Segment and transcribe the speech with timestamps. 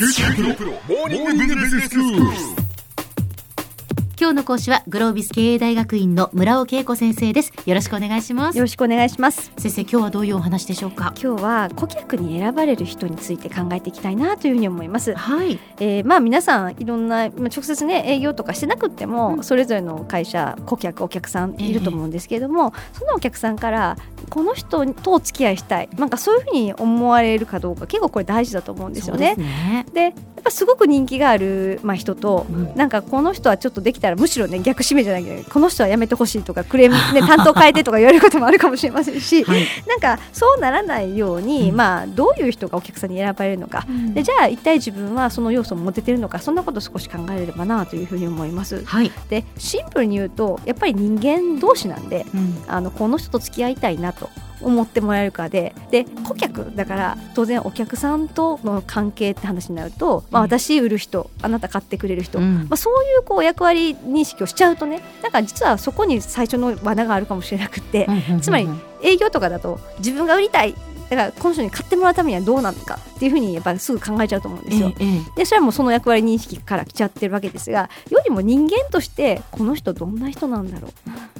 [0.00, 2.59] 지금 지금 지금 지금 지금 지금 지금 지금
[4.20, 7.54] 今日の講師はグロービス経営大学院の村尾恵子先生です。
[7.64, 8.58] よろしくお願いします。
[8.58, 9.50] よろしくお願いします。
[9.56, 11.14] 先生今日はどういうお話でしょうか？
[11.18, 15.14] 今日は顧客に選ばれる人について考えていきたいなというふうに思います。
[15.14, 15.58] はい。
[15.78, 19.42] えー、まあ皆さんいろんなまあ直接ね営業とかしてなくっても、うん。
[19.42, 23.96] それぞれの会社顧客お客さんいると思うんですけれども、そのお客さんから
[24.28, 25.88] この人とお付き合いしたい。
[25.96, 29.32] なんかそういうふうに思われるかどうか結構これ大事だと思うんですよね。
[29.34, 29.44] そう。
[29.46, 29.86] ね。
[29.94, 32.74] でやっぱすごく人気がある、まあ、人と、うん。
[32.74, 39.66] なんかこの人はちょっとできたらむしろね逆指名じゃないけどこの人はやめてほしいとかクレーム、 ね、担当変えてとか言われることもあるかもしれませんし、はい。
[39.86, 41.76] なんかそうならないように、うん。
[41.76, 48.82] まあ、どういう人がお客さんに選ばれるのか、でじゃあ一体自分はその要素を持ててるのかそんなことを少し考えれればなというふうに思います。
[48.86, 52.64] はい、でシンプルに言うとやっぱり人間同士なんでうん。
[52.66, 54.30] あのこの人と付き合いたいなと
[54.62, 55.74] 思ってもらえるかで。
[55.90, 60.48] で顧客だから当然お客さんとの関係って話になると、まあ、うん。
[60.48, 62.66] 私売る人あなた買ってくれる人、うん。
[62.68, 68.06] まあ、そういうこう役割認識をしちゃうとねなんか実はそこに最初の罠があるかもしれなくって、
[68.40, 68.68] つまり
[69.02, 70.74] 営業とかだと自分が売りたい
[71.08, 74.94] だからこの人に買ってもらうためにはどうなのかっていうふうにやっぱりすぐ考えちゃうと思うんですよ。
[74.98, 80.92] えええでそれはもうその役割認識から来ちゃってるわけですがよりも人間としてこの人どんな人なんだろう。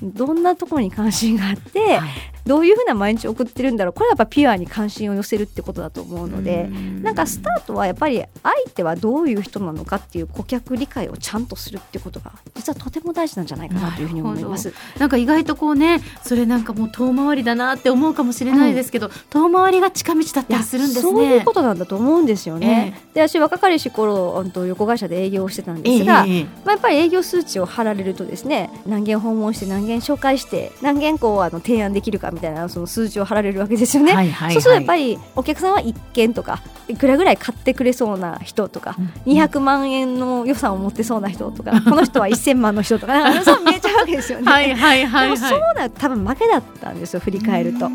[0.03, 2.11] どんなところに関心があって、えはい。
[2.47, 3.93] どういうふうな毎日を送ってるんだろう。
[3.93, 6.69] これはやっぱピュアに関心を寄せるってことだと思うので。
[6.71, 7.03] うん。
[7.03, 14.73] なんかスタートはやっぱり相手はどういう人なのかっていう顧客理解をちゃんとするってことが実はとても大事なんじゃないかなというふうに思います。
[14.99, 21.13] なんか意外とこうねそれなんかもう遠回りだなって思うかもしれないですけど、遠回りが近道だったりするんですね。
[21.13, 23.01] そういうことなんだと思うんですよね。
[23.15, 34.13] で私若かりし頃うんと旅行会社で営業をしてたんですが、ええええまあ、やっぱり営業数値を貼られるとですね何件訪問して何件紹介して何件こうあの提案できるかみたいなその数字を貼られるわけですよね。
[34.13, 44.47] はいはいはいそうするとやっぱりお客さんは1件とかいくらぐらい買ってくれそうな人とか、200万円の予算を持ってそうな人とかこの人は1000万の人とかなんかそう見えちゃうわけですよね。
[44.51, 47.89] はいはいはいはいでもそうなると多分負けだったんですよ振り返ると。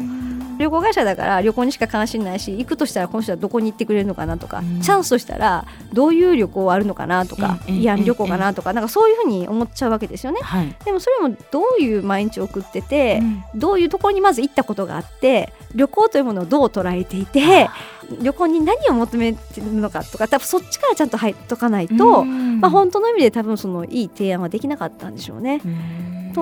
[0.58, 4.82] 旅行会社だから旅行にしか関心ないし行くとしたらこの人はどこに行ってくれるのかなとか、うん。
[4.82, 10.40] チャンスとしたらどういう旅行あるのかなとか、ええ慰安旅行かなとか、なんかそういうふうに思っちゃうわけですよね。
[10.42, 13.20] はい、でもそれもどういう毎日を送ってて、
[13.54, 13.60] うん。
[13.60, 17.70] どういうところにまず行ったことがあって旅行というものをどう捉えていて
[18.22, 22.60] 旅行に何を求めてるのかとか多分そっちからちゃんと入っとかないと、うん。
[22.62, 25.62] まあ、本当の意味で多分そのいい提案はできなかったんでしょうね。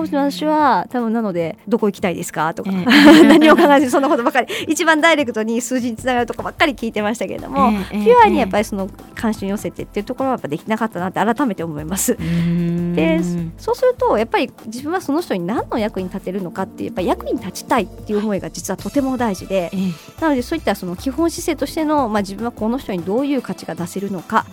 [0.02, 2.74] ん当時の私は多分なのでどこ行きたいですかとか、え
[3.22, 3.22] え。
[3.28, 4.48] 何を考えてそんなことばかり。
[4.68, 12.16] 一番ダイレクトに数字につながるとこばっかり聞いてましたけれども、ええピュアにやっぱりその関心を寄せてっていうところはやっぱできなかったなって改めて思います。
[12.18, 12.94] うん。
[12.94, 13.20] で
[13.56, 20.20] そうするとやっぱり自分はその人に何の役に立てるのかっていうやっぱり役に立ちたいっていう思いが実はとても大事でええ。
[20.20, 24.46] なのでそういったその基本姿勢としての、まあ、自分はこの人にどういう価値が出せるのか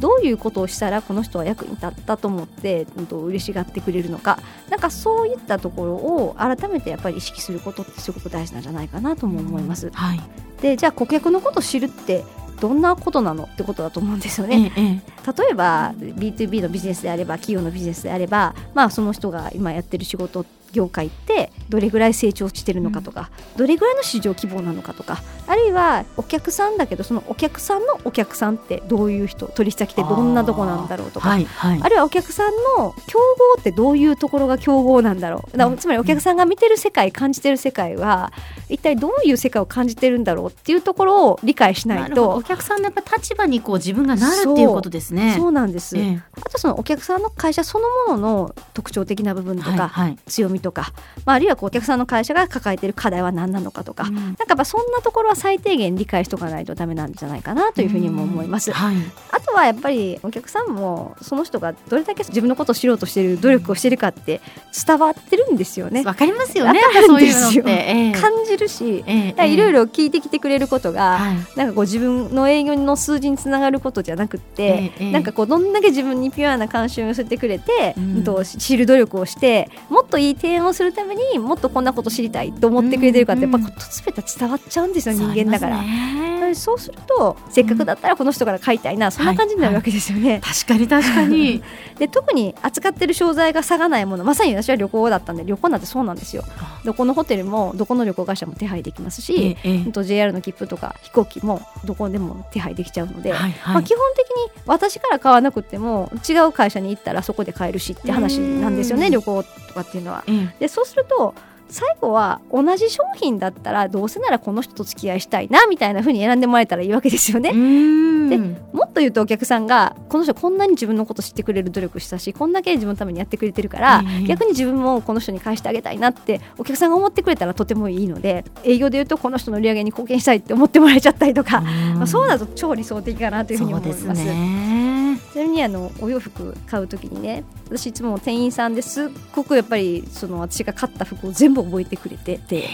[0.00, 4.38] どういうことをしたらこの人は役に立ったと思って、う嬉しがってくれるのか
[4.70, 9.90] なんかそういったところを改めてやっぱり意識することってすごく大事なんじゃないかなとも思います。
[9.92, 10.20] はい
[10.60, 12.24] でじゃあ顧客のことを知るって
[12.60, 14.72] どんなことなのってことだと思うんですよね。
[14.76, 20.44] えええ例えば B2B のビジネスであれば企業のビジネスであれば、まあ、その人が今やってる仕事
[20.74, 31.28] 業界ってどれぐらい成長してるのかとか、どれぐらいの市場規模なのかとかあるいはお客さんだけどそのお客さんのお客さんってどういう人取引先ってどんなとこなんだろうとか。
[31.30, 31.80] はいはい。
[31.82, 33.18] あるいはお客さんの競
[33.56, 35.56] 合ってどういうところが競合なんだろう。
[35.56, 38.32] だつまりお客さんが見てる世界感じてる世界は
[38.68, 45.34] 一体どういう世界を感じてるんだろうっていうところを理解しなないとお客さんのやっぱ立場にこう自分がなるっていうことですね。
[45.36, 46.22] そうなんです、ええ。
[46.36, 49.92] あとそのお客さんの会社そのものの特徴的な部分とか、
[50.26, 50.92] 強みとか、
[51.24, 58.72] まあ、あるいはこうお客さんの会社が抱えている課題は何なのかとか、うんなんかやっぱそんなところは最低限理解しておかないとダメなんじゃないかなというふうにも思います。
[58.72, 58.96] はい
[59.30, 64.40] あとはやっぱりお客さんもその人がどれだけ自分のことを知ろうとしている努力をしているかって
[64.86, 66.02] 伝わってるんですよね。
[66.02, 66.80] わかりますよね。
[66.80, 67.70] わかるんそういうですよの。
[67.70, 86.33] ええ感じるし、ええいろいろ聞いてきてくれることが、はいなんかこう自分の営業の数字につながることじゃなくって、ええなんかこうどんだけ自分にピュアな関心を寄せてくれて、うんうんと知る努力をしてもっといい提案をするためにもっとこんなこと知りたいと思ってくれてるかってやっぱうんこうすべて伝わっちゃうんですよ人間だから。
[86.54, 90.40] そうすねそうするとせっかくだったらこの人から買いたいな、そんな感じになるわけですよね。
[90.42, 91.62] 確かに確かに。
[91.98, 96.44] で特に扱ってる商材が差がないものまさに私は旅行だったんで旅行なんてそうなんですよ。
[96.84, 104.26] どこのホテルもどこの旅行会社も手配できますし、ええ JR の切符とか飛行機もどこでも手配できちゃうので、はいはいまあ、基本的
[104.56, 110.24] に私から買わなくても違う会社に行ったらそこで買えるしって話なんですよねうん旅行とかっていうのは。
[110.26, 111.34] ええでそうすると
[111.68, 117.50] 最後は同じ商品だったらどうせならこの人と付き合いしたいなみたいな風に選んでもらえたらいいわけですよね。
[117.50, 134.24] でもっと言うとお客さんがこの人こんなに自分のこと知ってくれる努力したしこんだけ自分のためにやってくれてるから、ええ逆に自分もこの人に返してあげたいなってお客さんが思ってくれたらとてもいいので営業で言うとこの人の売り上げに貢献したいって思ってもらえちゃったりとか、まあ、そうだと超理想的かなというふうに思います。
[134.24, 134.94] ね
[135.32, 142.68] ちなみにあのお洋服買う時にね私いつも店員さんですっごくやっぱりその私が買った服を全部覚えてくれてて。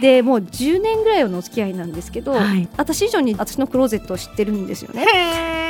[0.00, 2.68] でもう10年ぐらいのお付き合いなんですけど、はい。
[2.76, 5.06] 私以上に私のクローゼットを知ってるんですよね。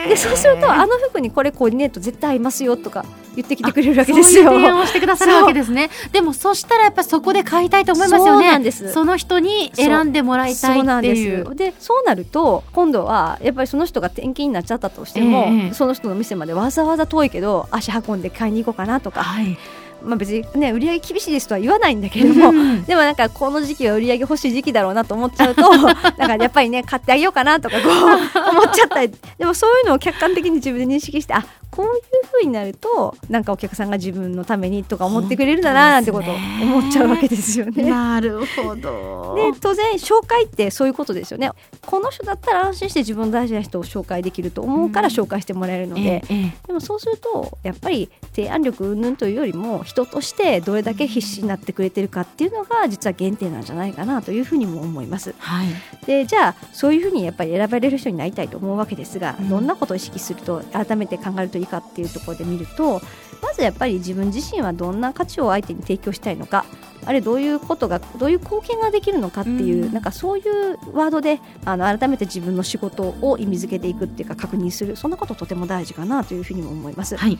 [0.09, 3.05] でそうするとあの服にこれコーディネート絶対合いますよとか
[3.37, 4.44] 言ってきてくれるわけですよ。
[4.44, 5.91] そういう提案をしてくださるわけですね。
[6.12, 8.53] でもそしたらやっぱそこで買いたいと思いますよね。
[8.53, 8.91] なんです。
[8.93, 11.47] その人に選んでもらいたいっていう。
[11.47, 15.75] すでそうなると今度はやっぱりその人が転勤になっちゃったとしても、ええ。
[15.75, 19.58] その人の店までわざわざ遠いけど足運んで買いに行こうかなとか、はい
[20.04, 27.93] まあ、別にね売り上げ厳しいですとは言わないんだけれども、うんでもなんかこの時期は売り上げ欲しい時期だろうなと思っちゃうと なんかやっぱりね買ってあげようかなとかこう
[28.50, 31.93] 思っちゃったりでもそういうのを客観的に自分で認識してあこういう
[32.31, 37.84] 風になるとなんかお客さんが自分のためにとか思ってくれるんだななんてことを思っちゃうわけですよね。
[37.84, 39.34] なるほど。
[39.34, 41.50] で当然紹介ってそういうことですよね。
[41.87, 46.52] この人だったら安心して自分の大事な人を紹介できると思うから紹介してもらえるので、えええ。
[46.66, 55.35] でもそうするとやっぱり提案力云々というよりも人としてどれだけ必死になってくれてるかっていうのが実は原点なんじゃないかなというふうにも思います。
[55.39, 55.69] はい
[56.06, 63.03] でじゃあそういうふうにやっぱり選ばれる人になりたいと思うわけですが、うんどんなことを意識すると改めて考えるといいかっていうところで見ると
[63.43, 66.65] まずやっぱり自分自身はどんな価値を相手に提供したいのか
[67.04, 69.93] あれどういうことがどういう貢献ができるのかっていう、うん。
[69.93, 77.16] なんかそういうワードであの改めて自分の仕事を意味づけていくっていうか確認するそんなこととても大事かなというふうにも思います。
[77.16, 77.38] はい。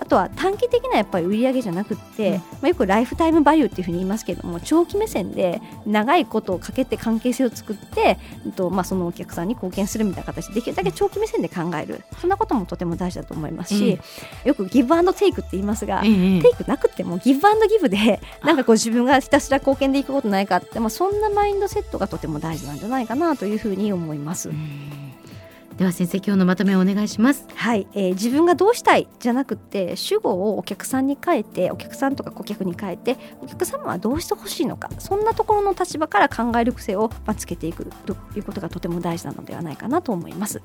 [0.00, 2.36] あとは短期的なやっぱり売り上げじゃなくって、うん。
[2.36, 12.02] まあ、よくライフタイムバリューっていうふうに言いますけれども長期目線で長いことをかけて関係性を作って、うんとまあ、そのお客さんに貢献するみたいな形でできるだけ長期目線で考える。
[12.20, 13.98] そんなこともとても大事だと思いますし、
[14.44, 16.40] よくギブアンドテイクって言いますが、ええ。
[16.40, 24.50] テイクなくてもギブアンドギブでなんかこう自分がひたすら貢献でいくことないかって、まあ、そんなマインドセットがとても大事なんじゃないかなというふうに思います。
[25.76, 40.62] では先生今日のまとめをお願いしますはい、えー自分がどうしたいじゃなくて主語をお客さんに変えてお客さんとか顧客に変えてお客様はどうしてほしいのかそんなところの立場から考える癖を、まあ、つけていくということがとても大事なのではないかなと思います。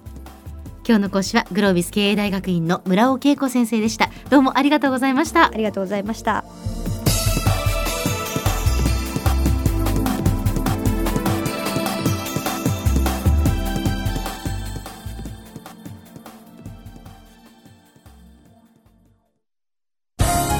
[0.88, 6.46] 今日の講師はグロービス経営大学院の村尾恵子先生でしたどうもありがとうございましたありがとうございました。